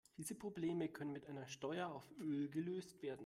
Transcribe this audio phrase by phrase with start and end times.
[0.17, 3.19] Diese Probleme können mit einer Steuer auf Öl gelöst werden.